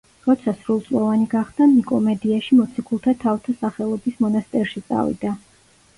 [0.27, 5.37] როცა სრულწლოვანი გახდა, ნიკომედიაში მოციქულთა თავთა სახელობის მონასტერში წავიდა.